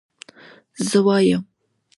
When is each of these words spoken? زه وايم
زه 0.87 0.99
وايم 1.05 1.41